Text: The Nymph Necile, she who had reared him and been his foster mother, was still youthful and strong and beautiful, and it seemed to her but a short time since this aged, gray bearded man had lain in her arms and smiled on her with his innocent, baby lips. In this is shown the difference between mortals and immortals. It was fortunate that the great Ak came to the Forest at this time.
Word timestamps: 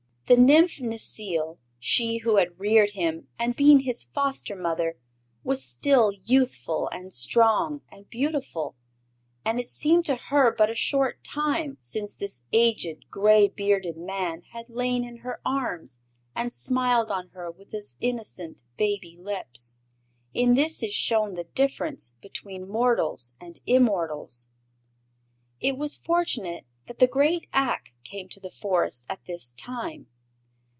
The 0.27 0.37
Nymph 0.37 0.77
Necile, 0.79 1.57
she 1.77 2.19
who 2.19 2.37
had 2.37 2.57
reared 2.57 2.91
him 2.91 3.27
and 3.37 3.53
been 3.53 3.81
his 3.81 4.05
foster 4.05 4.55
mother, 4.55 4.97
was 5.43 5.61
still 5.65 6.13
youthful 6.23 6.87
and 6.89 7.11
strong 7.11 7.81
and 7.91 8.09
beautiful, 8.09 8.77
and 9.43 9.59
it 9.59 9.67
seemed 9.67 10.05
to 10.05 10.15
her 10.15 10.49
but 10.55 10.69
a 10.69 10.73
short 10.73 11.21
time 11.21 11.77
since 11.81 12.15
this 12.15 12.43
aged, 12.53 13.11
gray 13.11 13.49
bearded 13.49 13.97
man 13.97 14.43
had 14.53 14.69
lain 14.69 15.03
in 15.03 15.17
her 15.17 15.41
arms 15.43 15.99
and 16.33 16.53
smiled 16.53 17.11
on 17.11 17.27
her 17.33 17.51
with 17.51 17.73
his 17.73 17.97
innocent, 17.99 18.63
baby 18.77 19.17
lips. 19.19 19.75
In 20.33 20.53
this 20.53 20.81
is 20.81 20.93
shown 20.93 21.33
the 21.33 21.43
difference 21.53 22.13
between 22.21 22.69
mortals 22.69 23.35
and 23.41 23.59
immortals. 23.65 24.47
It 25.59 25.77
was 25.77 25.97
fortunate 25.97 26.63
that 26.87 26.99
the 26.99 27.07
great 27.07 27.47
Ak 27.51 27.91
came 28.05 28.29
to 28.29 28.39
the 28.39 28.49
Forest 28.49 29.05
at 29.09 29.19
this 29.25 29.51
time. 29.51 30.07